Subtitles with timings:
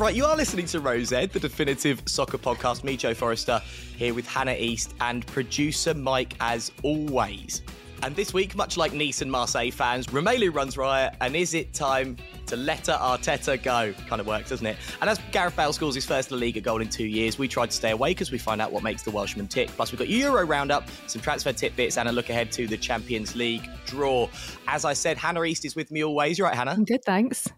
[0.00, 2.84] Right, you are listening to Rose Ed, the definitive soccer podcast.
[2.84, 3.60] Me, Joe Forrester,
[3.98, 7.60] here with Hannah East and producer Mike, as always.
[8.02, 11.74] And this week, much like Nice and Marseille fans, Romelu runs riot, and is it
[11.74, 13.92] time to let Arteta go?
[14.08, 14.78] Kind of works, doesn't it?
[15.02, 17.68] And as Gareth Bale scores his first La Liga goal in two years, we tried
[17.68, 19.68] to stay awake as we find out what makes the Welshman tick.
[19.68, 23.36] Plus, we've got Euro roundup, some transfer tidbits, and a look ahead to the Champions
[23.36, 24.30] League draw.
[24.66, 26.38] As I said, Hannah East is with me always.
[26.38, 26.70] You're right, Hannah?
[26.70, 27.50] I'm good, thanks.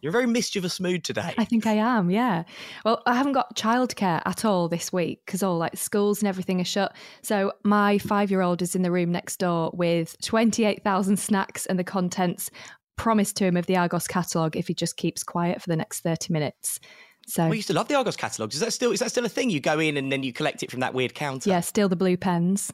[0.00, 1.34] You're a very mischievous mood today.
[1.38, 2.44] I think I am, yeah.
[2.84, 6.60] Well, I haven't got childcare at all this week because all like schools and everything
[6.60, 6.94] are shut.
[7.22, 11.78] So my five year old is in the room next door with 28,000 snacks and
[11.78, 12.50] the contents
[12.96, 16.00] promised to him of the Argos catalogue if he just keeps quiet for the next
[16.00, 16.80] 30 minutes.
[17.26, 18.54] So we used to love the Argos catalogues.
[18.54, 19.50] Is that still is that still a thing?
[19.50, 21.50] You go in and then you collect it from that weird counter.
[21.50, 22.72] Yeah, steal the blue pens.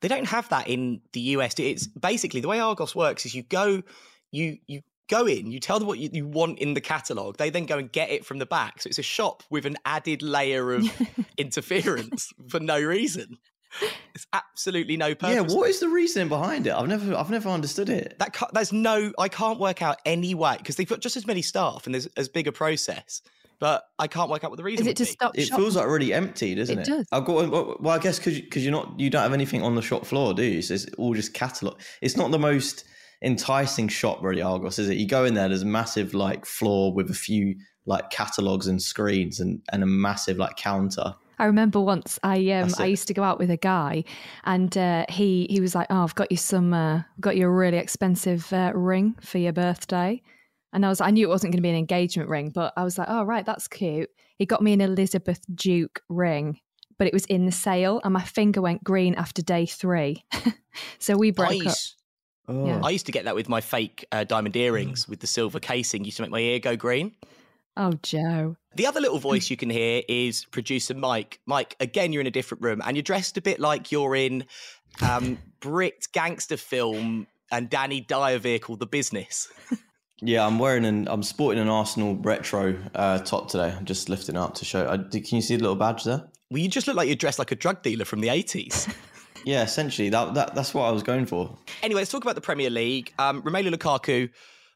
[0.00, 1.54] They don't have that in the US.
[1.58, 3.82] It's basically the way Argos works is you go
[4.32, 7.50] you you go in, you tell them what you, you want in the catalogue, they
[7.50, 8.82] then go and get it from the back.
[8.82, 10.84] So it's a shop with an added layer of
[11.36, 13.38] interference for no reason.
[14.14, 15.34] It's absolutely no purpose.
[15.34, 16.72] Yeah, what is the reasoning behind it?
[16.72, 18.18] I've never, I've never understood it.
[18.18, 21.42] That there's no, I can't work out any way because they've got just as many
[21.42, 23.20] staff and there's as big a process.
[23.58, 24.90] But I can't work out what the reason is.
[24.90, 25.10] It to be.
[25.10, 25.38] stop?
[25.38, 26.88] It feels like really empty, doesn't it?
[26.88, 27.06] It does.
[27.10, 27.80] I've got.
[27.80, 30.34] Well, I guess because because you're not, you don't have anything on the shop floor,
[30.34, 30.60] do you?
[30.60, 31.80] So it's all just catalogue.
[32.02, 32.84] It's not the most
[33.22, 36.92] enticing shop really Argos is it you go in there there's a massive like floor
[36.92, 37.54] with a few
[37.86, 42.70] like catalogs and screens and and a massive like counter I remember once I um
[42.78, 44.04] I used to go out with a guy,
[44.44, 47.50] and uh, he he was like, "Oh, I've got you some, uh, got you a
[47.50, 50.22] really expensive uh, ring for your birthday,"
[50.72, 52.84] and I was I knew it wasn't going to be an engagement ring, but I
[52.84, 56.58] was like, "Oh, right, that's cute." He got me an Elizabeth Duke ring,
[56.98, 60.24] but it was in the sale, and my finger went green after day three,
[60.98, 61.66] so we broke nice.
[61.66, 61.95] up.
[62.48, 62.66] Oh.
[62.66, 62.80] Yeah.
[62.82, 66.04] I used to get that with my fake uh, diamond earrings with the silver casing.
[66.04, 67.12] Used to make my ear go green.
[67.76, 68.56] Oh, Joe.
[68.74, 71.40] The other little voice you can hear is producer Mike.
[71.46, 74.44] Mike, again, you're in a different room and you're dressed a bit like you're in
[75.02, 79.48] um, Brit gangster film and Danny Dyer vehicle, The Business.
[80.22, 83.74] yeah, I'm wearing an, I'm sporting an Arsenal retro uh, top today.
[83.76, 84.88] I'm just lifting up to show.
[84.88, 86.24] I, can you see the little badge there?
[86.50, 88.94] Well, you just look like you're dressed like a drug dealer from the 80s.
[89.46, 91.56] Yeah, essentially that, that that's what I was going for.
[91.82, 93.14] Anyway, let's talk about the Premier League.
[93.18, 94.28] Um, Romelu Lukaku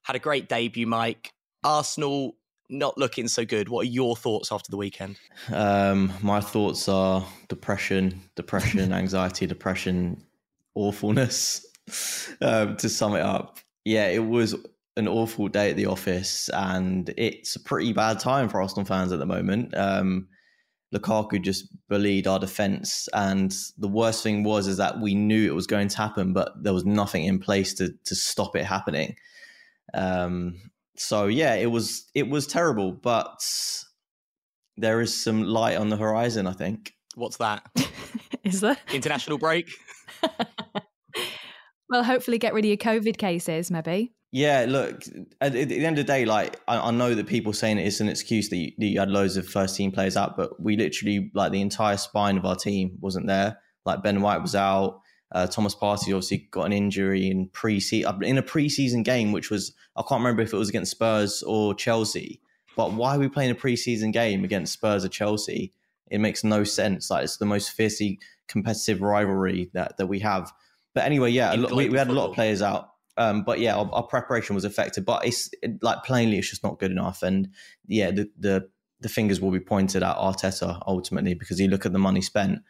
[0.05, 1.33] had a great debut, Mike.
[1.65, 2.37] Arsenal
[2.69, 3.69] not looking so good.
[3.69, 5.17] What are your thoughts after the weekend?
[5.53, 10.25] Um, my thoughts are depression, depression, anxiety, depression,
[10.75, 11.67] awfulness.
[12.41, 14.55] Um, to sum it up, yeah, it was
[14.97, 19.11] an awful day at the office, and it's a pretty bad time for Arsenal fans
[19.11, 19.77] at the moment.
[19.77, 20.29] Um,
[20.95, 23.09] Lukaku just bullied our defense.
[23.13, 26.53] And the worst thing was is that we knew it was going to happen, but
[26.63, 29.17] there was nothing in place to to stop it happening.
[29.95, 30.61] Um,
[30.97, 33.41] so yeah, it was it was terrible, but
[34.77, 36.47] there is some light on the horizon.
[36.47, 36.95] I think.
[37.15, 37.65] What's that?
[38.45, 39.69] is there international break?
[41.89, 44.13] well, hopefully, get rid of your COVID cases, maybe.
[44.33, 45.03] Yeah, look,
[45.41, 47.99] at, at, the end of the day, like I, I, know that people saying it's
[47.99, 50.77] an excuse that you, that you, had loads of first team players out, but we
[50.77, 53.59] literally like the entire spine of our team wasn't there.
[53.85, 55.01] Like Ben White was out,
[55.33, 59.51] uh, Thomas Partey obviously got an injury in pre season in a preseason game, which
[59.51, 62.41] was I can't remember if it was against Spurs or Chelsea.
[62.77, 65.73] But why are we playing a preseason game against Spurs or Chelsea?
[66.11, 67.11] It makes no sense.
[67.11, 68.19] Like it's the most fiercely
[68.49, 70.53] competitive rivalry that that we have.
[70.95, 72.91] But anyway, yeah, we, we had a lot of players out.
[73.21, 75.05] Um, but yeah, our, our, preparation was affected.
[75.05, 77.23] But it's it, like plainly, it's just not good enough.
[77.23, 77.51] And
[77.87, 78.69] yeah, the the
[79.01, 82.61] the fingers will be pointed at Arteta ultimately because you look at the money spent.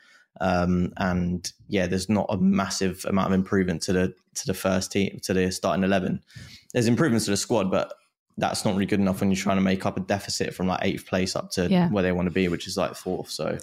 [0.40, 4.90] Um, and yeah, there's not a massive amount of improvement to the to the first
[4.90, 6.20] team to the starting eleven.
[6.72, 7.94] There's improvements to the squad, but
[8.36, 10.80] that's not really good enough when you're trying to make up a deficit from like
[10.82, 11.88] eighth place up to yeah.
[11.90, 13.30] where they want to be, which is like fourth.
[13.30, 13.56] So,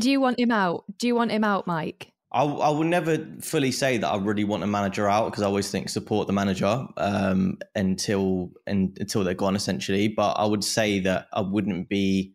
[0.00, 0.84] do you want him out?
[0.98, 2.12] Do you want him out, Mike?
[2.32, 5.46] I, I will never fully say that I really want a manager out because I
[5.46, 10.08] always think support the manager um, until and, until they're gone essentially.
[10.08, 12.34] But I would say that I wouldn't be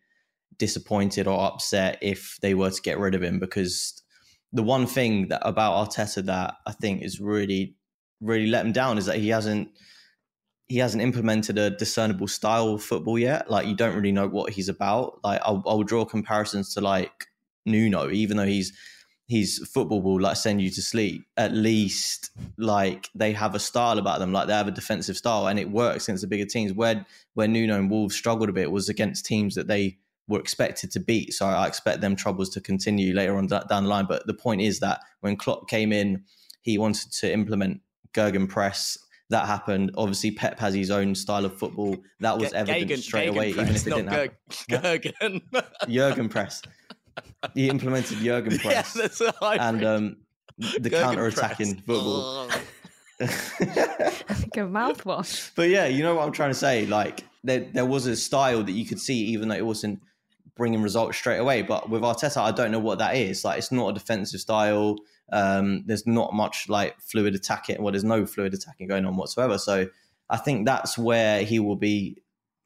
[0.57, 4.01] disappointed or upset if they were to get rid of him because
[4.53, 7.75] the one thing that about Arteta that I think is really
[8.21, 9.69] really let him down is that he hasn't
[10.67, 13.51] he hasn't implemented a discernible style of football yet.
[13.51, 15.19] Like you don't really know what he's about.
[15.21, 17.27] Like I'll, I'll draw comparisons to like
[17.65, 18.71] Nuno, even though he's
[19.31, 21.23] his football will like send you to sleep.
[21.37, 25.47] At least like they have a style about them, like they have a defensive style,
[25.47, 26.73] and it works against the bigger teams.
[26.73, 29.97] Where where Nuno and Wolves struggled a bit was against teams that they
[30.27, 31.31] were expected to beat.
[31.33, 34.05] So I expect them troubles to continue later on down the line.
[34.05, 36.25] But the point is that when Klopp came in,
[36.61, 37.79] he wanted to implement
[38.13, 38.97] Gergen press.
[39.29, 39.91] that happened.
[39.95, 41.95] Obviously, Pep has his own style of football.
[42.19, 44.31] That was G- evident straight away, even if it didn't happen.
[44.69, 45.41] Jurgen.
[45.89, 46.61] Jurgen press.
[47.53, 48.95] He implemented Jurgen press.
[48.95, 50.17] Yeah, that's and um,
[50.57, 52.49] the counter attacking football.
[53.21, 55.51] like a mouthwash.
[55.55, 56.87] But yeah, you know what I'm trying to say?
[56.87, 60.01] Like there, there was a style that you could see, even though it wasn't
[60.55, 61.61] bringing results straight away.
[61.61, 63.45] But with Arteta, I don't know what that is.
[63.45, 64.97] Like it's not a defensive style.
[65.31, 67.81] Um, there's not much like fluid attacking.
[67.81, 69.57] Well, there's no fluid attacking going on whatsoever.
[69.57, 69.87] So
[70.29, 72.17] I think that's where he will be.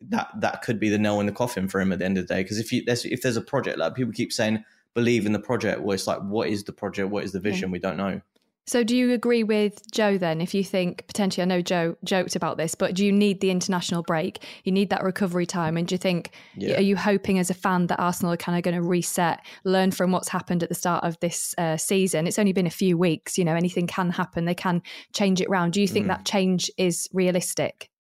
[0.09, 2.27] That that could be the nail in the coffin for him at the end of
[2.27, 2.43] the day.
[2.43, 4.63] Because if you there's, if there's a project like people keep saying
[4.93, 7.09] believe in the project, well, it's like what is the project?
[7.09, 7.69] What is the vision?
[7.69, 7.73] Yeah.
[7.73, 8.21] We don't know.
[8.67, 10.41] So, do you agree with Joe then?
[10.41, 13.51] If you think potentially, I know Joe joked about this, but do you need the
[13.51, 14.43] international break?
[14.63, 16.77] You need that recovery time, and do you think yeah.
[16.77, 19.91] are you hoping as a fan that Arsenal are kind of going to reset, learn
[19.91, 22.25] from what's happened at the start of this uh, season?
[22.25, 23.37] It's only been a few weeks.
[23.37, 24.45] You know, anything can happen.
[24.45, 24.81] They can
[25.13, 25.73] change it round.
[25.73, 26.09] Do you think mm.
[26.09, 27.91] that change is realistic?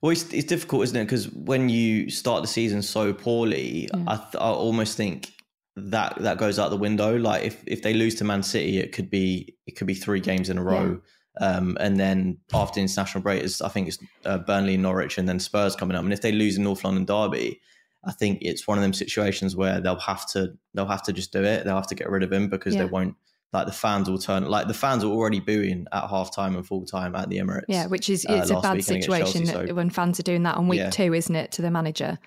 [0.00, 1.04] Well, it's, it's difficult, isn't it?
[1.04, 4.04] Because when you start the season so poorly, yeah.
[4.06, 5.32] I, th- I almost think
[5.76, 7.16] that that goes out the window.
[7.16, 10.20] Like if if they lose to Man City, it could be it could be three
[10.20, 11.00] games in a row.
[11.40, 11.46] Yeah.
[11.46, 15.38] Um, and then after international break, is I think it's uh, Burnley, Norwich, and then
[15.38, 16.02] Spurs coming up.
[16.02, 17.60] And if they lose in North London Derby,
[18.04, 21.32] I think it's one of them situations where they'll have to they'll have to just
[21.32, 21.64] do it.
[21.64, 22.84] They'll have to get rid of him because yeah.
[22.84, 23.14] they won't
[23.52, 26.66] like the fans will turn like the fans are already booing at half time and
[26.66, 27.64] full time at the Emirates.
[27.68, 30.56] Yeah, which is it's uh, a bad situation Chelsea, so, when fans are doing that
[30.56, 30.90] on week yeah.
[30.90, 32.18] two, isn't it, to the manager?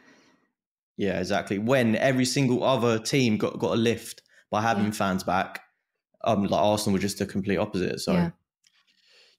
[0.97, 1.57] Yeah, exactly.
[1.57, 4.91] When every single other team got, got a lift by having yeah.
[4.91, 5.61] fans back,
[6.23, 7.99] um, like Arsenal were just the complete opposite.
[7.99, 8.13] So.
[8.13, 8.31] Yeah.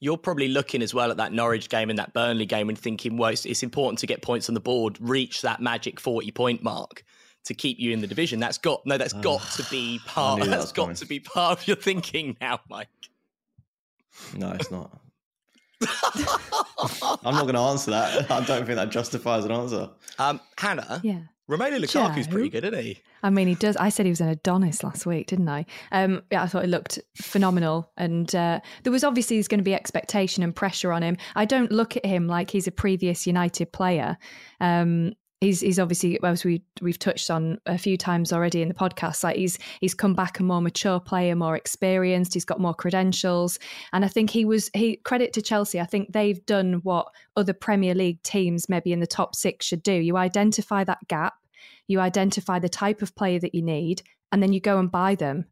[0.00, 3.16] You're probably looking as well at that Norwich game and that Burnley game and thinking,
[3.16, 6.60] well, it's, it's important to get points on the board, reach that magic 40 point
[6.64, 7.04] mark
[7.44, 8.40] to keep you in the division.
[8.40, 10.40] That's got no, that's got to be part.
[10.40, 12.88] That has got to be part of your thinking now, Mike.
[14.36, 14.98] No, it's not.
[17.24, 18.30] I'm not going to answer that.
[18.30, 19.90] I don't think that justifies an answer.
[20.18, 21.20] Um, Hannah, yeah.
[21.50, 22.98] Romelu Lukaku's pretty good, isn't he?
[23.22, 23.76] I mean, he does.
[23.76, 25.66] I said he was an Adonis last week, didn't I?
[25.92, 29.64] Um, yeah, I thought it looked phenomenal, and uh, there was obviously there's going to
[29.64, 31.16] be expectation and pressure on him.
[31.34, 34.16] I don't look at him like he's a previous United player.
[34.60, 38.74] Um, he's he's obviously as we we've touched on a few times already in the
[38.74, 42.74] podcast like he's he's come back a more mature player more experienced he's got more
[42.74, 43.58] credentials.
[43.92, 47.52] And i think he was he credit to chelsea i think they've done what other
[47.52, 49.92] premier league teams maybe in the top 6 should do.
[49.92, 51.34] You identify that gap
[51.88, 55.16] you identify the type of player that you need and then you go and buy
[55.16, 55.46] them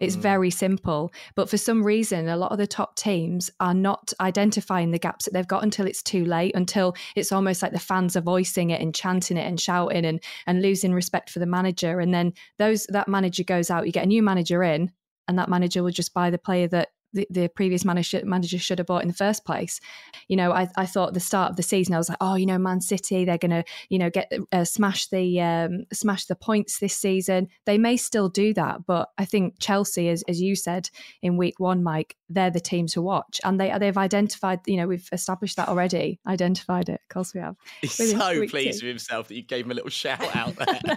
[0.00, 0.20] it's mm.
[0.20, 1.12] very simple.
[1.34, 5.24] But for some reason, a lot of the top teams are not identifying the gaps
[5.24, 8.70] that they've got until it's too late, until it's almost like the fans are voicing
[8.70, 12.00] it and chanting it and shouting and, and losing respect for the manager.
[12.00, 14.92] And then those that manager goes out, you get a new manager in,
[15.28, 18.78] and that manager will just buy the player that the, the previous manager manager should
[18.78, 19.80] have bought in the first place.
[20.28, 22.34] You know, I, I thought at the start of the season I was like, oh,
[22.34, 26.26] you know, Man City they're going to you know get uh, smash the um, smash
[26.26, 27.48] the points this season.
[27.64, 30.90] They may still do that, but I think Chelsea, as as you said
[31.22, 34.60] in week one, Mike, they're the team to watch, and they they've identified.
[34.66, 36.20] You know, we've established that already.
[36.26, 37.00] Identified it.
[37.02, 37.56] Of course, we have.
[37.80, 38.86] He's so pleased two.
[38.86, 40.80] with himself that you gave him a little shout out there.
[40.84, 40.96] no,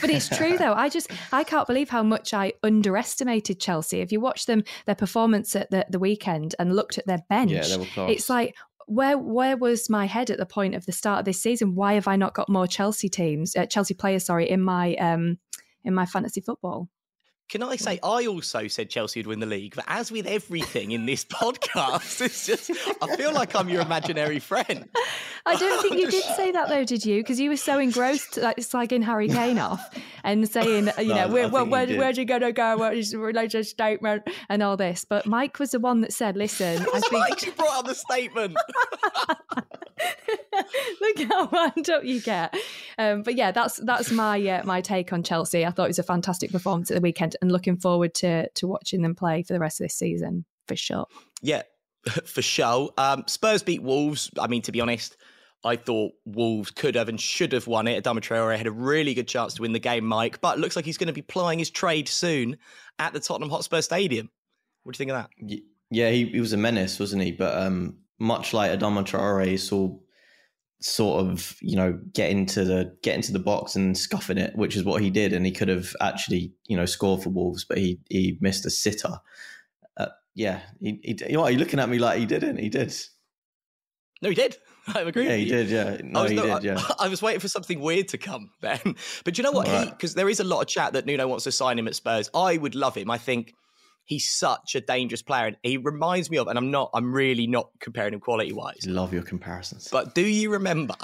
[0.00, 0.74] but it's true though.
[0.74, 4.00] I just I can't believe how much I underestimated Chelsea.
[4.00, 7.52] If you watch them, their performance at the, the weekend and looked at their bench,
[7.52, 8.54] yeah, it's like
[8.86, 11.74] where where was my head at the point of the start of this season?
[11.74, 15.38] Why have I not got more Chelsea teams, uh, Chelsea players, sorry, in my um
[15.84, 16.88] in my fantasy football?
[17.48, 20.92] Can I say I also said Chelsea would win the league, but as with everything
[20.92, 22.70] in this podcast, it's just
[23.02, 24.88] I feel like I'm your imaginary friend.
[25.48, 27.22] I don't think you did say that though, did you?
[27.22, 29.88] Because you were so engrossed, like slagging Harry Kane off
[30.22, 32.76] and saying, you know, where, where, where, where's he going to go?
[32.76, 35.04] What is the religious statement and all this?
[35.04, 37.94] But Mike was the one that said, "Listen, I think." Mike who brought up the
[37.94, 38.56] statement.
[41.00, 42.54] Look how wound up you get.
[42.98, 45.64] Um, but yeah, that's that's my uh, my take on Chelsea.
[45.64, 48.66] I thought it was a fantastic performance at the weekend and looking forward to to
[48.66, 51.06] watching them play for the rest of this season for sure.
[51.40, 51.62] Yeah,
[52.24, 52.90] for sure.
[52.96, 54.30] Um, Spurs beat Wolves.
[54.38, 55.16] I mean, to be honest,
[55.64, 58.02] I thought Wolves could have and should have won it.
[58.02, 60.84] Adama Traore had a really good chance to win the game, Mike, but looks like
[60.84, 62.56] he's going to be plying his trade soon
[62.98, 64.30] at the Tottenham Hotspur Stadium.
[64.84, 65.60] What do you think of that?
[65.90, 67.32] Yeah, he, he was a menace, wasn't he?
[67.32, 69.98] But um, much like Adama Traore, saw
[70.80, 74.76] sort of you know get into the get into the box and scuffing it, which
[74.76, 77.78] is what he did, and he could have actually you know scored for Wolves, but
[77.78, 79.18] he he missed a sitter.
[79.96, 82.58] Uh, yeah, he, he you know, are you looking at me like he didn't?
[82.58, 82.94] He did.
[84.22, 84.56] No, he did.
[84.94, 85.26] I agree.
[85.26, 85.48] Yeah, he you.
[85.50, 85.68] did.
[85.68, 86.64] Yeah, no, was, he no, did.
[86.64, 89.66] Yeah, I, I, was waiting for something weird to come then, but you know what?
[89.66, 90.16] Because right.
[90.16, 92.30] there is a lot of chat that Nuno wants to sign him at Spurs.
[92.34, 93.10] I would love him.
[93.10, 93.54] I think
[94.08, 95.48] He's such a dangerous player.
[95.48, 98.86] And he reminds me of, and I'm not, I'm really not comparing him quality wise.
[98.86, 99.88] Love your comparisons.
[99.92, 100.94] But do you remember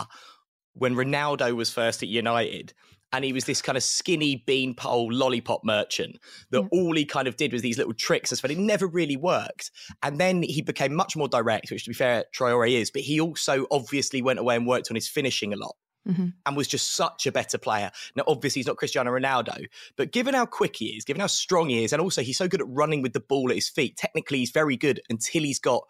[0.73, 2.73] when Ronaldo was first at United
[3.15, 6.19] and he was this kind of skinny beanpole lollipop merchant
[6.51, 6.69] that yeah.
[6.73, 8.51] all he kind of did was these little tricks as well.
[8.51, 9.71] It never really worked.
[10.03, 13.21] And then he became much more direct, which to be fair, Traore is, but he
[13.21, 15.77] also obviously went away and worked on his finishing a lot.
[16.09, 16.27] Mm-hmm.
[16.45, 17.91] And was just such a better player.
[18.15, 19.65] Now, obviously, he's not Cristiano Ronaldo,
[19.97, 22.47] but given how quick he is, given how strong he is, and also he's so
[22.47, 25.59] good at running with the ball at his feet, technically, he's very good until he's
[25.59, 25.83] got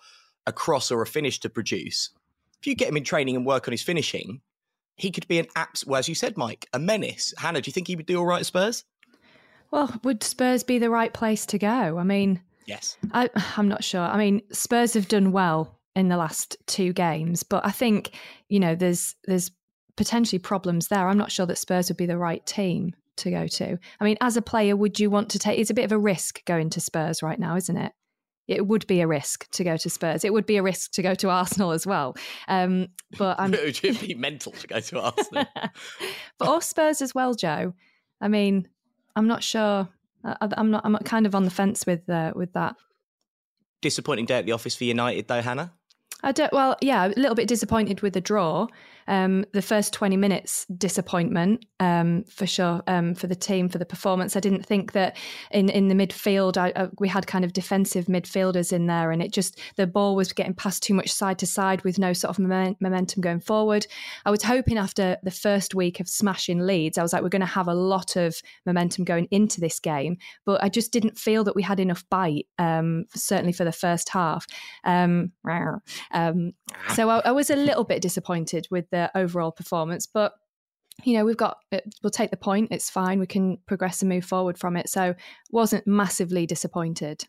[0.46, 2.10] a cross or a finish to produce.
[2.60, 4.40] If you get him in training and work on his finishing,
[4.96, 5.86] he could be an abs.
[5.86, 7.34] Well, as you said, Mike, a menace.
[7.38, 8.84] Hannah, do you think he would do all right at Spurs?
[9.70, 11.98] Well, would Spurs be the right place to go?
[11.98, 12.96] I mean, yes.
[13.12, 14.02] I, I'm not sure.
[14.02, 18.12] I mean, Spurs have done well in the last two games, but I think
[18.48, 19.50] you know there's there's
[19.96, 21.08] potentially problems there.
[21.08, 23.78] I'm not sure that Spurs would be the right team to go to.
[24.00, 25.58] I mean, as a player, would you want to take?
[25.58, 27.92] It's a bit of a risk going to Spurs right now, isn't it?
[28.46, 30.24] It would be a risk to go to Spurs.
[30.24, 32.16] It would be a risk to go to Arsenal as well.
[32.48, 33.54] Um, but I'm...
[33.54, 35.46] it would be mental to go to Arsenal.
[36.38, 37.74] but or Spurs as well, Joe.
[38.20, 38.68] I mean,
[39.16, 39.88] I'm not sure.
[40.24, 40.82] I, am not.
[40.84, 42.76] I'm kind of on the fence with uh, with that.
[43.82, 45.72] Disappointing day at the office for United, though, Hannah.
[46.22, 46.52] I don't.
[46.52, 48.66] Well, yeah, a little bit disappointed with the draw.
[49.06, 53.86] Um, the first 20 minutes disappointment um, for sure um, for the team for the
[53.86, 54.36] performance.
[54.36, 55.16] I didn't think that
[55.50, 59.22] in in the midfield I, uh, we had kind of defensive midfielders in there, and
[59.22, 62.30] it just the ball was getting passed too much side to side with no sort
[62.30, 63.86] of moment, momentum going forward.
[64.24, 67.40] I was hoping after the first week of smashing leads, I was like, we're going
[67.40, 71.44] to have a lot of momentum going into this game, but I just didn't feel
[71.44, 72.46] that we had enough bite.
[72.58, 74.46] Um, certainly for the first half.
[74.84, 75.32] Um,
[76.12, 76.52] um,
[76.94, 80.06] so I, I was a little bit disappointed with their overall performance.
[80.06, 80.32] But
[81.02, 82.68] you know, we've got uh, we'll take the point.
[82.70, 83.18] It's fine.
[83.18, 84.88] We can progress and move forward from it.
[84.88, 85.14] So
[85.50, 87.24] wasn't massively disappointed.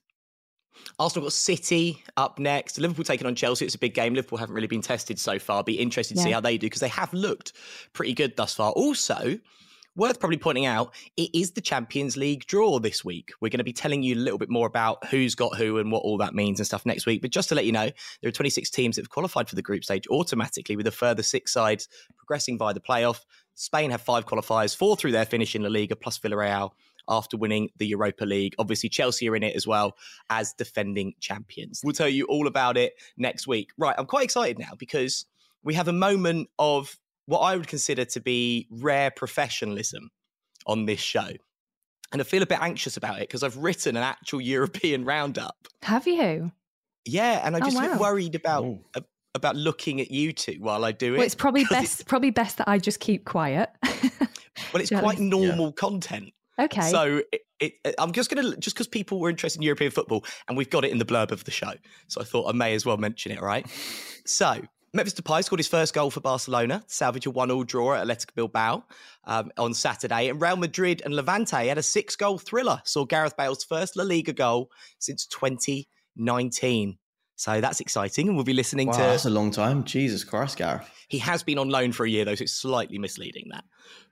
[1.00, 2.77] Arsenal got City up next.
[2.77, 3.65] Liverpool taking on Chelsea.
[3.65, 4.13] It's a big game.
[4.13, 5.63] Liverpool haven't really been tested so far.
[5.63, 6.25] Be interested to yeah.
[6.25, 7.53] see how they do because they have looked
[7.93, 8.72] pretty good thus far.
[8.72, 9.39] Also,
[9.97, 13.31] Worth probably pointing out, it is the Champions League draw this week.
[13.39, 15.89] We're going to be telling you a little bit more about who's got who and
[15.89, 17.21] what all that means and stuff next week.
[17.21, 17.89] But just to let you know,
[18.21, 21.23] there are 26 teams that have qualified for the group stage automatically, with a further
[21.23, 21.87] six sides
[22.17, 23.21] progressing via the playoff.
[23.53, 26.71] Spain have five qualifiers, four through their finish in La Liga, plus Villarreal
[27.07, 28.53] after winning the Europa League.
[28.59, 29.95] Obviously, Chelsea are in it as well
[30.29, 31.79] as defending champions.
[31.85, 33.69] We'll tell you all about it next week.
[33.77, 35.25] Right, I'm quite excited now because
[35.63, 40.10] we have a moment of what I would consider to be rare professionalism
[40.67, 41.29] on this show.
[42.12, 45.67] And I feel a bit anxious about it because I've written an actual European roundup.
[45.84, 46.51] Have you?
[47.05, 47.98] Yeah, and I'm oh, just wow.
[48.00, 48.65] worried about
[48.96, 49.01] uh,
[49.36, 51.17] about looking at you two while I do it.
[51.17, 53.70] Well, it's probably best it's, probably best that I just keep quiet.
[53.84, 55.72] well, it's quite normal yeah.
[55.77, 56.34] content.
[56.58, 56.89] Okay.
[56.89, 60.24] So it, it, I'm just going to just because people were interested in European football
[60.48, 61.74] and we've got it in the blurb of the show,
[62.08, 63.41] so I thought I may as well mention it.
[63.41, 63.67] Right.
[64.25, 64.62] so
[64.95, 68.85] Memphis Depay scored his first goal for Barcelona, salvage a one-all draw at Athletic Bilbao
[69.25, 70.29] um, on Saturday.
[70.29, 72.81] And Real Madrid and Levante had a six-goal thriller.
[72.85, 76.97] Saw Gareth Bale's first La Liga goal since 2019.
[77.38, 79.00] So that's exciting, and we'll be listening wow, to.
[79.00, 79.84] That's a long time.
[79.84, 80.89] Jesus Christ, Gareth.
[81.10, 83.65] He has been on loan for a year though, so it's slightly misleading that.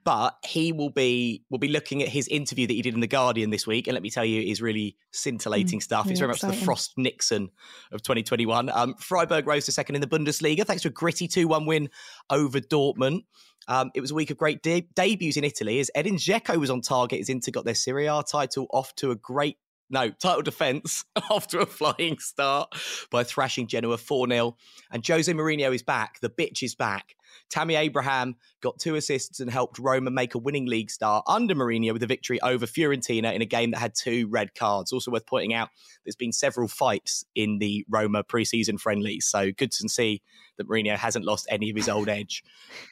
[0.04, 3.08] But he will be will be looking at his interview that he did in the
[3.08, 6.10] Guardian this week, and let me tell you, is really scintillating mm, stuff.
[6.10, 6.50] It's very exciting.
[6.50, 7.50] much the Frost Nixon
[7.94, 8.70] of 2021.
[8.70, 11.90] Um, Freiburg rose to second in the Bundesliga thanks to a gritty 2-1 win
[12.30, 13.22] over Dortmund.
[13.68, 16.70] Um, it was a week of great de- debuts in Italy as Edin Dzeko was
[16.70, 19.58] on target as Inter got their Serie A title off to a great
[19.90, 22.74] no, title defence after a flying start
[23.12, 24.58] by thrashing Genoa 4 0.
[24.92, 26.20] And Jose Mourinho is back.
[26.20, 27.16] The bitch is back.
[27.50, 31.94] Tammy Abraham got two assists and helped Roma make a winning league start under Mourinho
[31.94, 34.92] with a victory over Fiorentina in a game that had two red cards.
[34.92, 35.70] Also worth pointing out,
[36.06, 39.26] there's been several fights in the Roma preseason friendlies.
[39.26, 40.22] So good to see
[40.58, 42.44] that Mourinho hasn't lost any of his old edge.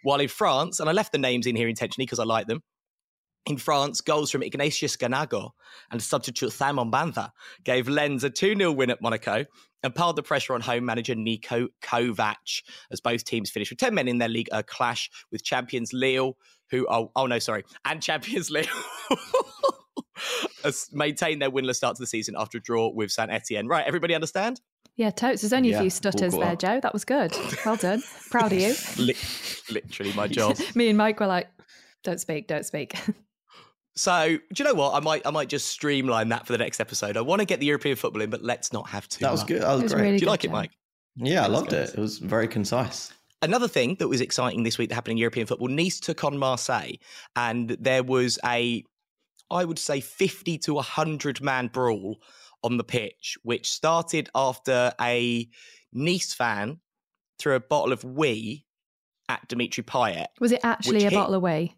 [0.03, 2.61] While in France, and I left the names in here intentionally because I like them,
[3.45, 5.51] in France, goals from Ignatius Ganago
[5.89, 7.31] and substitute Simon Banza
[7.63, 9.45] gave Lens a 2 0 win at Monaco
[9.83, 13.95] and piled the pressure on home manager Niko Kovac as both teams finished with 10
[13.95, 16.37] men in their league a clash with champions Lille,
[16.69, 18.65] who, oh, oh no, sorry, and champions Lille.
[20.93, 23.67] maintained their winless start to the season after a draw with Saint Etienne.
[23.67, 24.61] Right, everybody understand?
[24.95, 25.41] Yeah, totes.
[25.41, 26.79] There's only yeah, a few stutters there, Joe.
[26.81, 27.35] That was good.
[27.65, 28.03] Well done.
[28.29, 28.75] Proud of you.
[29.71, 30.57] literally my job.
[30.75, 31.47] Me and Mike were like,
[32.03, 32.95] don't speak, don't speak.
[33.95, 34.93] So, do you know what?
[34.93, 37.17] I might, I might just streamline that for the next episode.
[37.17, 39.19] I want to get the European football in, but let's not have to.
[39.19, 39.47] That was much.
[39.49, 39.61] good.
[39.61, 40.03] That was, was great.
[40.03, 40.71] Really do you like it, Mike?
[41.17, 41.89] Yeah, I loved it.
[41.89, 43.11] It was very concise.
[43.41, 46.37] Another thing that was exciting this week that happened in European football: Nice took on
[46.37, 46.93] Marseille,
[47.35, 48.83] and there was a,
[49.49, 52.17] I would say, fifty to hundred man brawl
[52.63, 55.49] on the pitch, which started after a
[55.91, 56.79] Nice fan
[57.39, 58.65] threw a bottle of wee
[59.27, 60.27] at Dimitri Payet.
[60.39, 61.75] Was it actually a hit, bottle of wee?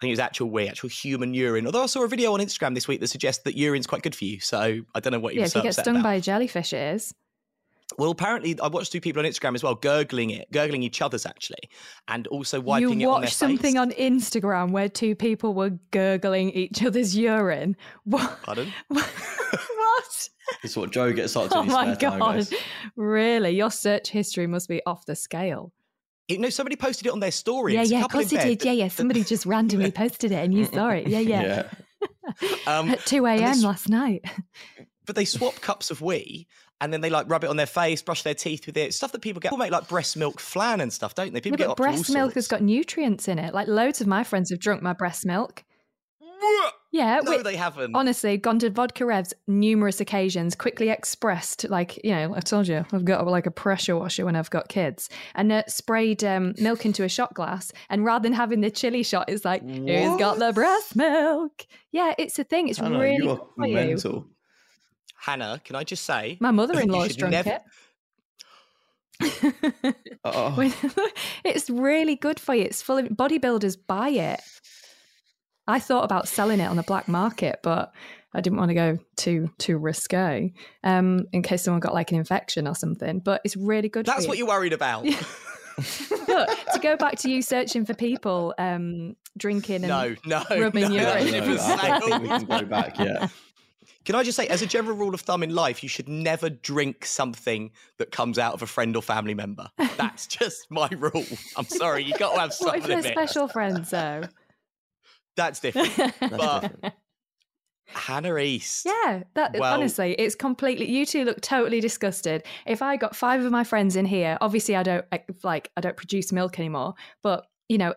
[0.00, 1.66] I think it was actual wee, actual human urine.
[1.66, 4.14] Although I saw a video on Instagram this week that suggests that urine's quite good
[4.14, 4.40] for you.
[4.40, 6.04] So I don't know what you're yeah, if you get stung about.
[6.04, 7.14] by a jellyfish, it is.
[7.98, 11.26] Well, apparently, I watched two people on Instagram as well, gurgling it, gurgling each other's
[11.26, 11.68] actually,
[12.08, 13.42] and also wiping you it on their face.
[13.42, 17.76] You watched something on Instagram where two people were gurgling each other's urine.
[18.04, 18.40] What?
[18.42, 18.72] Pardon?
[18.88, 20.28] what?
[20.62, 21.56] It's what Joe gets up to.
[21.58, 22.46] Oh my god!
[22.46, 22.58] Time,
[22.96, 25.74] really, your search history must be off the scale.
[26.30, 27.74] You know, somebody posted it on their story.
[27.74, 28.64] Yeah, yeah, of course it did.
[28.64, 28.88] Yeah, yeah.
[28.88, 31.06] Somebody just randomly posted it and you saw it.
[31.06, 31.42] Yeah, yeah.
[31.42, 31.62] yeah.
[32.66, 33.60] Um, At 2 a.m.
[33.60, 34.24] last night.
[35.04, 36.46] But they swap cups of wee
[36.80, 38.94] and then they like rub it on their face, brush their teeth with it.
[38.94, 39.48] Stuff that people get.
[39.48, 41.40] People make like breast milk flan and stuff, don't they?
[41.40, 43.52] People yeah, get breast milk has got nutrients in it.
[43.52, 45.64] Like loads of my friends have drunk my breast milk.
[46.92, 47.94] Yeah, no, they haven't.
[47.94, 52.84] Honestly, gone to vodka revs numerous occasions, quickly expressed, like, you know, I told you,
[52.92, 56.84] I've got like a pressure washer when I've got kids, and uh, sprayed um, milk
[56.84, 57.70] into a shot glass.
[57.90, 59.72] And rather than having the chili shot, it's like, what?
[59.72, 61.64] who's got the breast milk?
[61.92, 62.68] Yeah, it's a thing.
[62.68, 64.12] It's really you're mental.
[64.12, 64.28] You.
[65.14, 66.38] Hannah, can I just say?
[66.40, 67.50] My mother in law's drunk never...
[67.50, 67.62] it.
[71.44, 72.64] it's really good for you.
[72.64, 74.40] It's full of bodybuilders buy it.
[75.70, 77.92] I thought about selling it on the black market, but
[78.34, 80.52] I didn't want to go too too risque
[80.84, 83.20] um, in case someone got like an infection or something.
[83.20, 84.06] But it's really good.
[84.06, 84.44] That's what you.
[84.44, 85.04] you're worried about.
[86.26, 90.88] but to go back to you searching for people um, drinking and no, no, rubbing
[90.88, 91.30] no, urine.
[91.30, 92.98] No, no, I think we can go back.
[92.98, 93.28] Yeah.
[94.06, 96.48] Can I just say, as a general rule of thumb in life, you should never
[96.48, 99.68] drink something that comes out of a friend or family member.
[99.98, 101.24] That's just my rule.
[101.56, 102.80] I'm sorry, you got to have something.
[102.80, 104.22] What if they're special friends, though?
[105.40, 105.96] That's different.
[105.96, 106.94] That's but different.
[107.92, 108.86] Hannah East.
[108.86, 110.88] Yeah, that well, honestly, it's completely.
[110.88, 112.44] You two look totally disgusted.
[112.66, 115.04] If I got five of my friends in here, obviously I don't
[115.42, 117.94] like I don't produce milk anymore, but you know,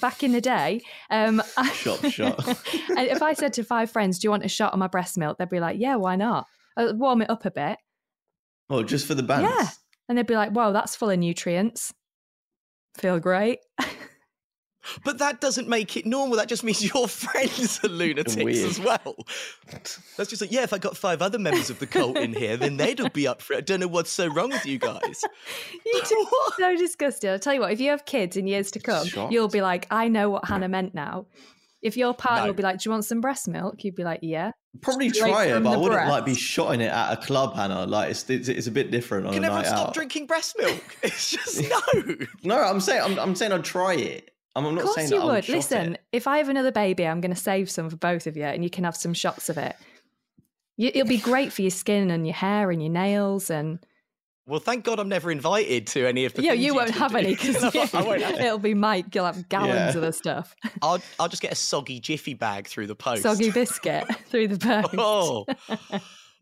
[0.00, 1.42] back in the day, um,
[1.72, 2.36] shot shot.
[2.68, 5.38] if I said to five friends, "Do you want a shot of my breast milk?"
[5.38, 7.78] They'd be like, "Yeah, why not?" I'll warm it up a bit.
[8.70, 9.48] Oh, just for the bands.
[9.50, 9.68] Yeah,
[10.08, 11.92] and they'd be like, "Wow, that's full of nutrients.
[12.96, 13.58] Feel great."
[15.04, 16.36] But that doesn't make it normal.
[16.36, 18.68] That just means your friends are lunatics Weird.
[18.68, 19.16] as well.
[20.16, 22.56] That's just like, yeah, if I got five other members of the cult in here,
[22.56, 23.58] then they'd all be up for it.
[23.58, 25.24] I don't know what's so wrong with you guys.
[25.86, 26.26] you two
[26.58, 27.30] so disgusting.
[27.30, 29.32] I'll tell you what, if you have kids in years to come, Shocked.
[29.32, 31.26] you'll be like, I know what Hannah meant now.
[31.82, 32.46] If your partner no.
[32.48, 33.84] will be like, Do you want some breast milk?
[33.84, 34.52] You'd be like, Yeah.
[34.80, 36.10] Probably Straight try it, but I wouldn't breast.
[36.10, 37.86] like be shotting it at a club, Hannah.
[37.86, 39.94] Like it's it's, it's a bit different on Can a night stop out.
[39.94, 40.82] drinking breast milk?
[41.02, 42.16] It's just no.
[42.42, 44.33] no, I'm saying I'm, I'm saying I'd try it.
[44.56, 45.48] I'm, I'm not of course saying you that would.
[45.48, 46.04] Listen, it.
[46.12, 48.62] if I have another baby, I'm going to save some for both of you, and
[48.62, 49.76] you can have some shots of it.
[50.76, 53.78] You, it'll be great for your skin and your hair and your nails and.
[54.46, 56.42] Well, thank God I'm never invited to any of the.
[56.42, 56.98] Yeah, you, you won't do.
[56.98, 59.14] have any because it'll be Mike.
[59.14, 59.88] You'll have gallons yeah.
[59.96, 60.54] of the stuff.
[60.82, 63.22] I'll I'll just get a soggy jiffy bag through the post.
[63.22, 64.94] Soggy biscuit through the post.
[64.98, 65.46] Oh,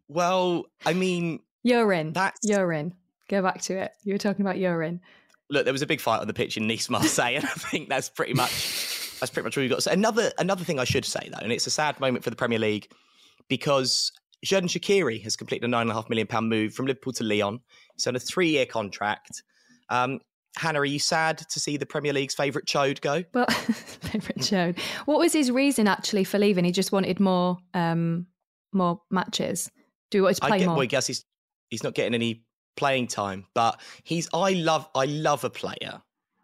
[0.08, 2.12] well, I mean, urine.
[2.12, 2.94] That's urine.
[3.28, 3.92] Go back to it.
[4.02, 5.00] You were talking about urine
[5.50, 7.88] look, there was a big fight on the pitch in Nice, Marseille, and I think
[7.88, 9.82] that's pretty much that's pretty much all you got.
[9.82, 12.36] So another another thing I should say though, and it's a sad moment for the
[12.36, 12.88] Premier League
[13.48, 14.12] because
[14.44, 17.24] Xherdan Shaqiri has completed a nine and a half million pound move from Liverpool to
[17.24, 17.60] Lyon.
[17.94, 19.42] He's on a three year contract.
[19.88, 20.20] Um,
[20.56, 23.24] Hannah, are you sad to see the Premier League's favourite chode go?
[23.32, 24.78] Well, favourite chode.
[25.06, 26.64] What was his reason actually for leaving?
[26.64, 28.26] He just wanted more um,
[28.72, 29.70] more matches.
[30.10, 30.74] Do you want to play I get, more?
[30.74, 31.24] Well, I guess he's
[31.70, 32.44] he's not getting any
[32.76, 33.46] playing time.
[33.54, 36.02] But he's I love I love a player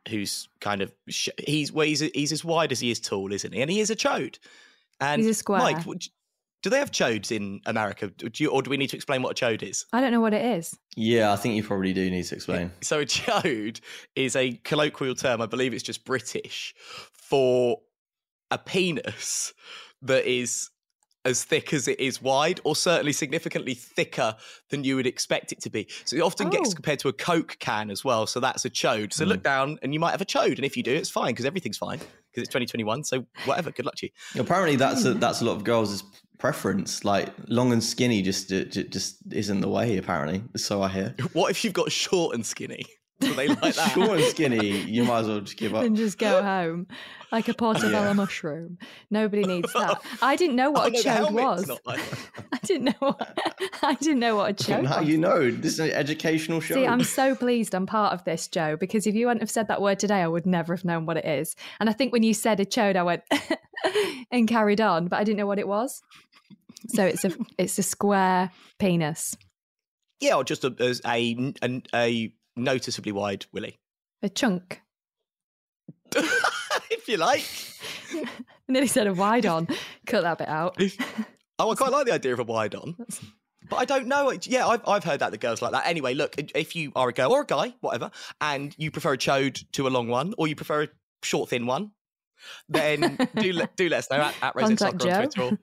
[0.09, 0.93] who's kind of
[1.39, 3.61] he's well he's he's as wide as he is tall, isn't he?
[3.61, 4.39] And he is a chode.
[5.01, 5.61] And he's a square.
[5.61, 5.85] Mike,
[6.63, 8.09] do they have chodes in America?
[8.09, 9.87] Do you, or do we need to explain what a chode is?
[9.93, 10.77] I don't know what it is.
[10.97, 12.73] Yeah, I think you probably do need to explain.
[12.81, 13.81] So a chode
[14.17, 15.41] is a colloquial term.
[15.41, 16.75] I believe it's just British
[17.13, 17.79] for
[18.51, 19.55] a penis
[20.03, 20.71] that is
[21.25, 24.35] as thick as it is wide, or certainly significantly thicker
[24.71, 25.87] than you would expect it to be.
[26.05, 26.51] So it often oh.
[26.51, 28.27] gets compared to a Coke can as well.
[28.27, 29.13] So that's a chode.
[29.13, 29.29] So mm.
[29.29, 30.57] look down and you might have a chode.
[30.57, 33.05] And if you do, it's fine because everything's fine because it's 2021.
[33.05, 34.41] So whatever, good luck to you.
[34.41, 36.03] Apparently, that's a, that's a lot of girls'
[36.39, 37.05] preference.
[37.05, 39.97] Like long and skinny just just isn't the way.
[39.97, 41.15] Apparently, so I hear.
[41.33, 42.85] What if you've got short and skinny?
[43.21, 43.91] Do they like that?
[43.93, 46.87] Short and skinny, you might as well just give up and just go home
[47.33, 48.13] like a portobello yeah.
[48.13, 48.79] mushroom.
[49.11, 50.01] Nobody needs that.
[50.23, 51.69] I didn't know what oh, a chode was.
[51.85, 52.01] Like
[52.53, 52.95] I didn't know.
[53.01, 53.39] What,
[53.83, 54.87] I didn't know what a chode.
[54.87, 55.09] How was.
[55.09, 55.51] you know?
[55.51, 56.75] This is an educational show.
[56.75, 59.69] See, I'm so pleased I'm part of this, Joe, because if you hadn't have said
[59.69, 61.57] that word today, I would never have known what it is.
[61.81, 63.23] And I think when you said a chode, I went
[64.31, 66.03] and carried on, but I didn't know what it was.
[66.89, 69.37] So it's a it's a square penis.
[70.21, 73.79] Yeah, or just a, a, a a noticeably wide willy.
[74.23, 74.83] A chunk.
[76.15, 77.45] if you like.
[78.13, 78.25] I
[78.69, 79.69] nearly said a wide on.
[80.07, 80.81] Cut that bit out.
[81.59, 82.97] oh, I quite like the idea of a wide on.
[83.69, 84.33] But I don't know.
[84.43, 85.87] Yeah, I've, I've heard that the girls like that.
[85.87, 89.19] Anyway, look, if you are a girl or a guy, whatever, and you prefer a
[89.19, 90.89] chode to a long one, or you prefer a
[91.23, 91.93] short, thin one,
[92.69, 95.11] then do let, do let us know at, at Rosette Soccer Joe.
[95.11, 95.43] on Twitter.
[95.43, 95.59] Or,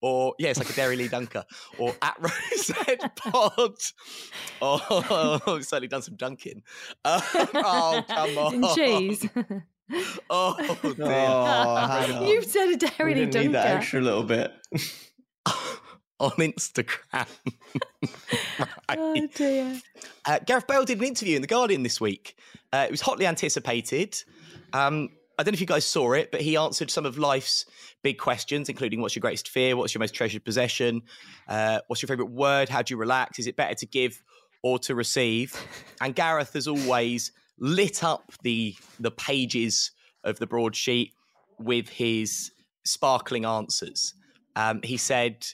[0.00, 1.44] or yeah, it's like a Dairylea Dunker,
[1.78, 3.74] or at Rosette Pod.
[4.62, 6.62] Oh, oh, certainly done some dunking.
[7.04, 8.54] Um, oh, come on.
[8.54, 9.28] And cheese.
[10.30, 10.94] oh, dear.
[11.08, 13.48] Oh, You've said a Dairylea Dunker.
[13.48, 14.52] Need that extra little bit.
[16.18, 17.26] on Instagram.
[18.58, 18.98] right.
[18.98, 19.80] Oh dear.
[20.24, 22.36] Uh, Gareth Bale did an interview in The Guardian this week.
[22.72, 24.16] Uh, it was hotly anticipated.
[24.72, 27.66] Um, I don't know if you guys saw it, but he answered some of life's
[28.02, 29.76] big questions, including what's your greatest fear?
[29.76, 31.02] What's your most treasured possession?
[31.46, 32.70] Uh, what's your favorite word?
[32.70, 33.38] How do you relax?
[33.38, 34.22] Is it better to give
[34.62, 35.54] or to receive?
[36.00, 39.90] And Gareth, as always, lit up the the pages
[40.24, 41.12] of the broadsheet
[41.58, 42.50] with his
[42.84, 44.14] sparkling answers.
[44.54, 45.46] Um, he said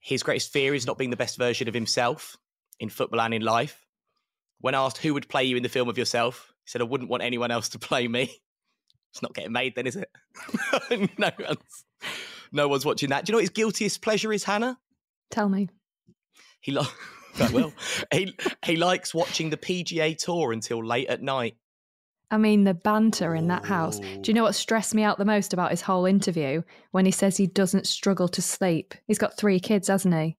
[0.00, 2.36] his greatest fear is not being the best version of himself
[2.80, 3.86] in football and in life.
[4.60, 7.10] When asked who would play you in the film of yourself, he said, I wouldn't
[7.10, 8.40] want anyone else to play me.
[9.18, 10.08] It's not getting made then, is it?
[11.18, 11.84] no one's
[12.52, 13.24] no one's watching that.
[13.24, 14.78] Do you know what his guiltiest pleasure is, Hannah?
[15.32, 15.68] Tell me.
[16.60, 16.86] He lo-
[17.52, 17.72] well,
[18.12, 21.56] he he likes watching the PGA tour until late at night.
[22.30, 23.98] I mean, the banter in that house.
[23.98, 26.62] Do you know what stressed me out the most about his whole interview?
[26.92, 28.94] When he says he doesn't struggle to sleep.
[29.08, 30.36] He's got three kids, hasn't he?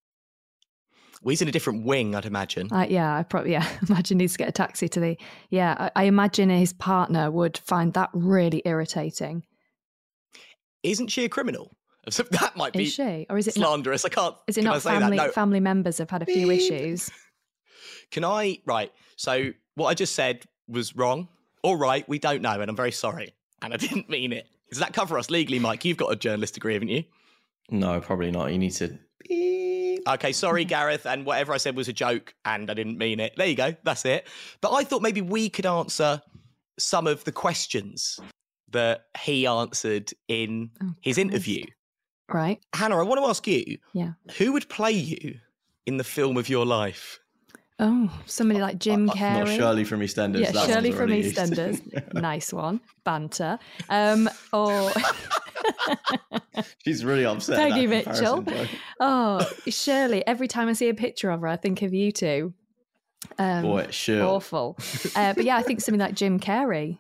[1.22, 2.72] Well, he's in a different wing, I'd imagine.
[2.72, 3.68] Uh, yeah, I probably yeah.
[3.90, 5.18] Imagine he needs to get a taxi to the.
[5.50, 9.44] Yeah, I, I imagine his partner would find that really irritating.
[10.84, 11.76] Isn't she a criminal?
[12.10, 14.04] So that might be is she, or is it slanderous?
[14.04, 14.36] Not, I can't.
[14.48, 15.18] Is it not family?
[15.18, 15.30] No.
[15.30, 17.12] Family members have had a few issues.
[18.10, 18.60] Can I?
[18.66, 18.92] Right.
[19.16, 21.28] So what I just said was wrong.
[21.62, 24.48] All right, we don't know, and I'm very sorry, and I didn't mean it.
[24.70, 25.86] Does that cover us legally, Mike?
[25.86, 27.04] You've got a journalist degree, haven't you?
[27.70, 28.52] No, probably not.
[28.52, 28.98] You need to.
[30.08, 30.70] Okay, sorry, mm-hmm.
[30.70, 33.34] Gareth, and whatever I said was a joke, and I didn't mean it.
[33.38, 33.76] There you go.
[33.84, 34.28] That's it.
[34.62, 36.22] But I thought maybe we could answer
[36.78, 38.20] some of the questions
[38.72, 41.64] that he answered in oh, his interview.
[42.32, 42.60] Right.
[42.74, 43.78] Hannah, I want to ask you.
[43.94, 44.12] Yeah.
[44.38, 45.36] Who would play you
[45.86, 47.20] in the film of your life?
[47.82, 49.46] Oh, somebody like Jim uh, Carrey.
[49.46, 50.42] Not Shirley from EastEnders.
[50.42, 52.14] Yeah, Shirley from EastEnders.
[52.14, 52.82] nice one.
[53.06, 53.58] Banter.
[53.88, 54.92] Um, or
[56.84, 57.58] she's really upset.
[57.58, 58.46] Peggy Mitchell.
[59.00, 60.28] Oh, Shirley.
[60.28, 62.54] Every time I see a picture of her, I think of you two.
[63.38, 64.24] Um, Boy, sure.
[64.24, 64.78] Awful.
[65.16, 67.00] Uh, but yeah, I think something like Jim Carrey.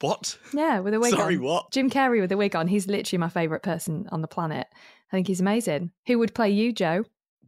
[0.00, 0.38] What?
[0.52, 1.18] Yeah, with a wig on.
[1.18, 1.42] Sorry, on.
[1.42, 1.72] what?
[1.72, 2.68] Jim Carrey with a wig on.
[2.68, 4.66] He's literally my favourite person on the planet.
[4.70, 5.90] I think he's amazing.
[6.06, 7.04] Who would play you, Joe?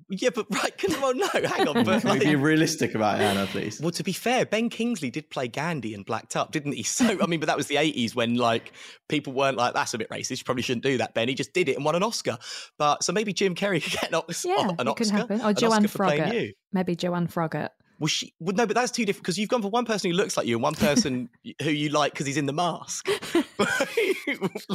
[0.08, 1.84] Yeah, but right, come on, no, hang on.
[1.84, 3.80] But like, be realistic about Anna, please.
[3.80, 6.82] Well, to be fair, Ben Kingsley did play Gandhi in Blacked Up, didn't he?
[6.96, 8.72] So, I mean, but that was the 80s when like
[9.08, 10.38] people weren't like, that's a bit racist.
[10.38, 11.28] You probably shouldn't do that, Ben.
[11.28, 12.38] He just did it and won an Oscar.
[12.78, 15.04] But so maybe Jim Carrey could get an, yeah, an Oscar.
[15.04, 15.40] Could happen.
[15.42, 16.54] Or Joanne Froggatt.
[16.72, 17.70] Maybe Joanne Froggatt.
[17.98, 20.16] Well, she well, no, but that's too different because you've gone for one person who
[20.16, 21.28] looks like you and one person
[21.62, 23.08] who you like because he's in the mask.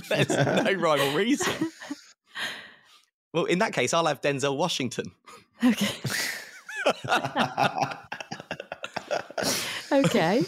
[0.10, 1.54] There's no rhyme or reason.
[3.34, 5.12] Well, in that case, I'll have Denzel Washington.
[5.64, 5.96] Okay.
[10.06, 10.44] okay.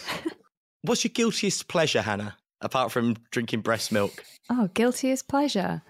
[0.82, 4.22] What's your guiltiest pleasure, Hannah, apart from drinking breast milk?
[4.50, 5.82] Oh, guiltiest pleasure.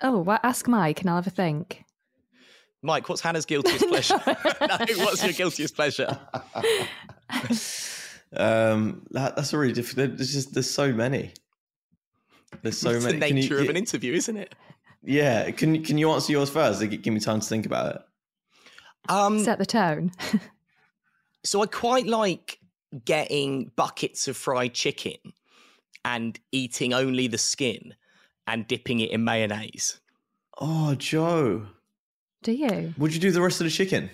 [0.00, 1.84] Oh, well, ask Mike and I'll have a think.
[2.82, 4.20] Mike, what's Hannah's guiltiest pleasure?
[4.26, 6.18] no, what's your guiltiest pleasure?
[8.34, 10.16] um, that, that's really difficult.
[10.16, 11.32] There's just there's so many.
[12.62, 13.18] There's so it's many.
[13.18, 14.54] the nature you, of an interview, isn't it?
[15.02, 15.50] Yeah.
[15.50, 16.80] Can Can you answer yours first?
[16.80, 18.02] Give me time to think about it.
[19.08, 20.12] Um, Set the tone.
[21.44, 22.58] so I quite like
[23.04, 25.16] getting buckets of fried chicken
[26.04, 27.94] and eating only the skin
[28.46, 30.00] and dipping it in mayonnaise.
[30.58, 31.66] Oh, Joe.
[32.42, 32.94] Do you?
[32.98, 34.10] Would you do the rest of the chicken?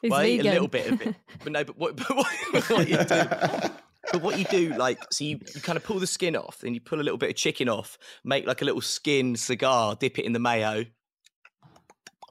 [0.00, 0.46] He's well, vegan.
[0.46, 1.64] a little bit of it, but no.
[1.64, 2.26] But what, but what,
[2.70, 3.70] what you do?
[4.12, 6.74] But what you do, like, so you, you kind of pull the skin off, then
[6.74, 10.18] you pull a little bit of chicken off, make like a little skin cigar, dip
[10.18, 10.84] it in the mayo.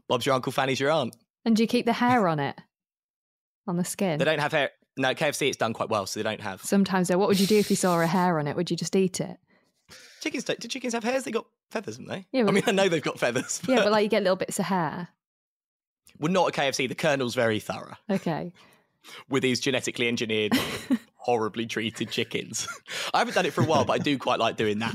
[0.07, 1.15] Bob's your uncle, Fanny's your aunt.
[1.45, 2.59] And do you keep the hair on it,
[3.67, 4.19] on the skin?
[4.19, 4.71] They don't have hair.
[4.95, 6.61] No, KFC it's done quite well, so they don't have.
[6.61, 8.55] Sometimes though, what would you do if you saw a hair on it?
[8.55, 9.37] Would you just eat it?
[10.21, 11.23] Chickens do chickens have hairs?
[11.23, 12.25] They got feathers, haven't they?
[12.31, 12.47] Yeah.
[12.47, 13.59] I mean, I know they've got feathers.
[13.65, 13.71] But...
[13.73, 15.09] Yeah, but like you get little bits of hair.
[16.19, 16.87] Well, not at KFC.
[16.87, 17.95] The Colonel's very thorough.
[18.09, 18.53] Okay.
[19.29, 20.53] With these genetically engineered,
[21.23, 22.67] horribly treated chickens.
[23.13, 24.93] I haven't done it for a while, but I do quite like doing that.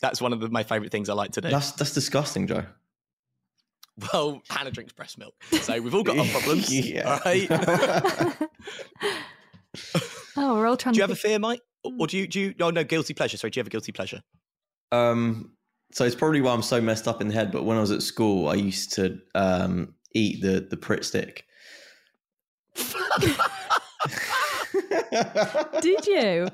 [0.00, 1.50] That's one of the, my favourite things I like to do.
[1.50, 2.64] That's that's disgusting, Joe.
[4.12, 6.74] Well, Hannah drinks breast milk, so we've all got our problems.
[6.74, 7.08] Yeah.
[7.08, 7.48] All right.
[10.36, 10.94] oh, we're all trying.
[10.94, 12.26] do you to have a fear, Mike, or, or do you?
[12.26, 12.54] Do you?
[12.60, 13.36] Oh no, guilty pleasure.
[13.36, 14.22] Sorry, do you have a guilty pleasure?
[14.92, 15.52] Um,
[15.92, 17.52] so it's probably why I'm so messed up in the head.
[17.52, 21.44] But when I was at school, I used to um, eat the the Pritt stick.
[25.80, 26.48] Did you?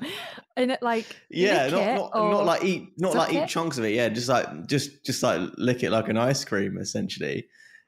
[0.55, 3.49] And it like yeah, not it not, not like eat not like suck eat it?
[3.49, 3.93] chunks of it.
[3.93, 7.47] Yeah, just like just just like lick it like an ice cream, essentially.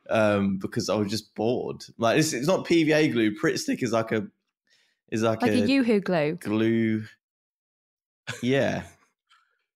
[0.09, 1.83] Um, because I was just bored.
[1.97, 3.35] Like it's, it's not PVA glue.
[3.35, 4.27] Pritt stick is like a
[5.09, 6.35] is like, like a UHU glue.
[6.35, 7.03] glue.
[8.41, 8.83] Yeah,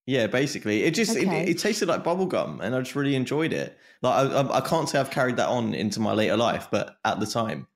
[0.05, 0.27] yeah.
[0.27, 1.43] Basically, it just Okay.
[1.43, 3.77] it, it tasted like bubble gum, and I just really enjoyed it.
[4.01, 6.97] Like I, I, I can't say I've carried that on into my later life, but
[7.05, 7.67] at the time,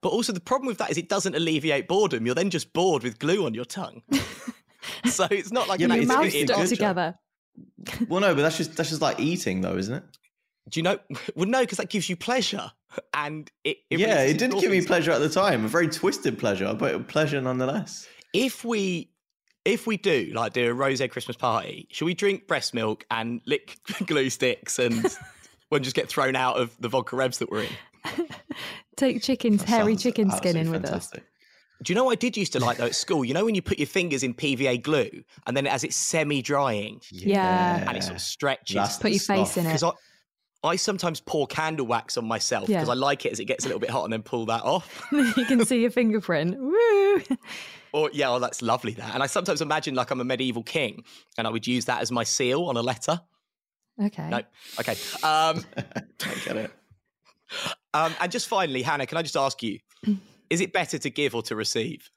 [0.00, 2.24] But also the problem with that is it doesn't alleviate boredom.
[2.26, 4.02] You're then just bored with glue on your tongue.
[5.06, 6.42] so it's not like Yeah, an but Your it's- mouth activity.
[6.42, 6.68] it's stuck good.
[6.76, 7.18] together.
[8.08, 10.04] well, no, but that's just that's just like eating, though, isn't it?
[10.70, 10.98] Do you know?
[11.34, 12.70] Well, no, because that gives you pleasure,
[13.14, 13.78] and it.
[13.90, 15.64] it yeah, it didn't give me pleasure at the time.
[15.64, 18.06] A very twisted pleasure, but pleasure nonetheless.
[18.34, 19.10] If we,
[19.64, 23.40] if we do like do a rose Christmas party, should we drink breast milk and
[23.46, 25.04] lick glue sticks and
[25.70, 28.26] we'll just get thrown out of the vodka revs that we're in?
[28.98, 31.10] Take chicken's That hairy chicken skin in absolutely with us.
[31.84, 33.24] Do you know what I did used to like though at school?
[33.24, 37.00] You know when you put your fingers in PVA glue and then as it's semi-drying
[37.12, 37.84] Yeah.
[37.88, 38.74] and it sort of stretches.
[38.74, 39.68] That's Put the your face in it.
[39.68, 39.92] because I,
[40.70, 42.92] I sometimes pour candle wax on myself because Yeah.
[42.92, 45.06] I like it as it gets a little bit hot and then pull that off.
[45.12, 46.56] you can see your fingerprint.
[46.58, 47.22] Woo!
[47.94, 49.14] Or yeah, oh, that's lovely that.
[49.14, 51.04] And I sometimes imagine like I'm a medieval king
[51.38, 53.18] and I would use that as my seal on a letter.
[54.02, 54.28] Okay.
[54.28, 54.42] No,
[54.78, 54.92] okay.
[55.22, 56.70] Um, I get it.
[57.94, 59.78] Um, and just finally, Hannah, can I just ask you,
[60.50, 62.10] is it better to give or to receive?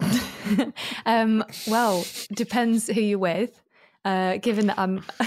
[1.06, 3.60] um, well, depends who you're with.
[4.04, 5.04] Uh, given that I'm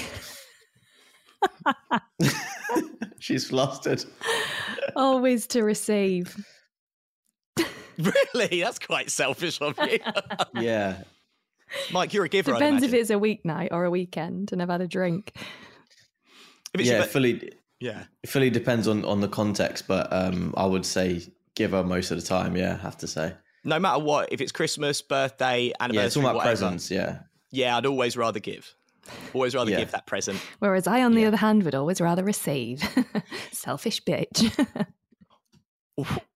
[3.19, 4.03] She's flustered.
[4.95, 6.35] always to receive.
[7.97, 8.61] Really?
[8.61, 9.99] That's quite selfish of you.
[10.59, 11.03] Yeah.
[11.91, 12.53] Mike, you're a giver.
[12.55, 15.31] I'd Depends if it's a weeknight or a weekend and I've had a drink.
[16.73, 17.51] If it's your Yeah, bir- fully
[17.83, 18.03] yeah.
[18.23, 21.07] it fully depends on on the context, but um I would say
[21.55, 23.33] give her most of the time, yeah, I have to say.
[23.63, 27.19] No matter what, if it's Christmas, birthday, anniversary, Yeah, it's all about whatever, presents, yeah.
[27.51, 28.73] Yeah, I'd always rather give.
[29.33, 29.79] Always rather Yeah.
[29.79, 30.39] give that present.
[30.59, 32.81] Whereas I, on the other hand, would always rather receive.
[33.51, 34.39] Selfish bitch.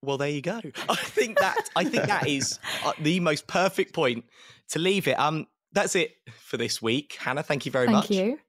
[0.03, 0.61] Well, there you go.
[0.89, 4.23] I think that I think that is uh, the most perfect point
[4.69, 5.19] to leave it.
[5.19, 7.17] Um, that's it for this week.
[7.19, 8.11] Hannah, thank you very Thank much.
[8.11, 8.39] you.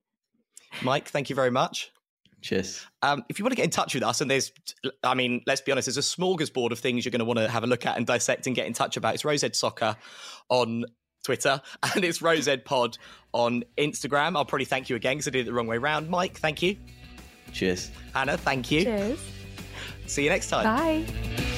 [0.83, 1.91] Mike, thank you very much.
[2.41, 2.87] Cheers.
[3.03, 4.53] Um, if you want to get in touch with us, and there's,
[5.03, 7.49] I mean, let's be honest, there's a smorgasbord of things you're going to want to
[7.49, 9.15] have a look at and dissect and get in touch about.
[9.15, 9.97] It's Rosehead Soccer
[10.49, 10.85] on
[11.25, 11.61] Twitter
[11.95, 12.99] and it's Rosehead Pod
[13.33, 14.37] on Instagram.
[14.37, 16.09] I'll probably thank you again because I did it the wrong way round.
[16.09, 16.77] Mike, thank you.
[17.53, 17.91] Cheers.
[18.15, 18.85] Hannah, thank you.
[18.85, 19.21] Cheers.
[20.07, 20.65] See you next time.
[20.65, 21.55] Bye.